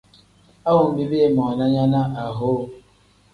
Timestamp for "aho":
2.23-2.51